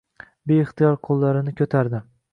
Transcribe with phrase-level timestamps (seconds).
[0.51, 2.05] be-ixtiyor qo‘llarini ko‘tardi.